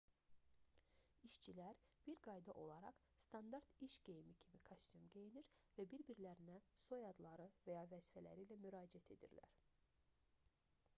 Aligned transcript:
i̇şçilər 1.27 1.77
bir 2.07 2.17
qayda 2.27 2.55
olaraq 2.61 3.01
standart 3.25 3.75
iş 3.89 3.99
geyimi 4.09 4.33
kimi 4.45 4.61
kostyum 4.71 5.05
geyinir 5.19 5.53
və 5.79 5.87
bir-birlərinə 5.95 6.57
soyadları 6.89 7.49
və 7.69 7.79
ya 7.79 7.87
vəzifələri 7.97 8.49
ilə 8.51 8.61
müraciət 8.67 9.15
edirlər 9.19 9.57